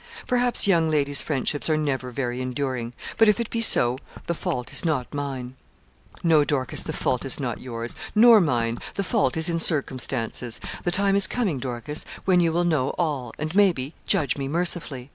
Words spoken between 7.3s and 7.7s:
not